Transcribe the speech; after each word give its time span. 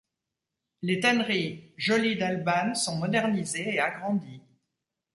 Les 0.81 0.99
tanneries 0.99 1.73
Jolly-Dalbanne 1.77 2.73
sont 2.73 2.95
modernisées 2.97 3.75
et 3.75 3.79
agrandies. 3.79 4.41